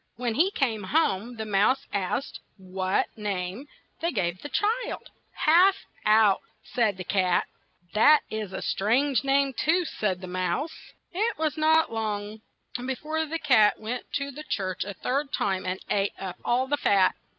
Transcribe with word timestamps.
When 0.15 0.33
he 0.33 0.49
came 0.49 0.81
home, 0.85 1.35
the 1.35 1.45
mouse 1.45 1.85
asked 1.93 2.39
what 2.57 3.15
name 3.15 3.67
they 3.99 4.11
gave 4.11 4.41
this 4.41 4.51
child. 4.51 5.11
"Half 5.31 5.75
out," 6.07 6.41
s 6.75 6.95
'd 6.95 6.97
the 6.97 7.03
cat. 7.03 7.45
"That 7.93 8.23
is 8.31 8.51
a 8.51 8.63
stituige 8.63 9.23
name 9.23 9.53
too," 9.53 9.85
said 9.85 10.21
the 10.21 10.25
mouse. 10.25 10.93
It 11.13 11.37
was 11.37 11.55
not 11.55 11.93
long 11.93 12.41
be 12.83 12.95
fore 12.95 13.23
the 13.27 13.37
cat 13.37 13.79
went 13.79 14.11
to 14.13 14.31
the 14.31 14.43
church 14.43 14.85
a 14.85 14.95
third 14.95 15.31
time, 15.31 15.67
and 15.67 15.79
ate 15.87 16.13
up 16.17 16.37
all 16.43 16.65
the 16.65 16.77
fat. 16.77 17.13